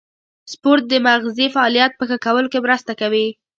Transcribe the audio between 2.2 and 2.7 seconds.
کولو کې